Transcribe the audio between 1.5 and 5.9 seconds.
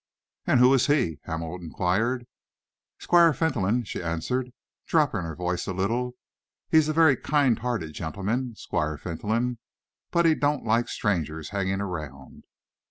enquired. "Squire Fentolin," she answered, dropping her voice a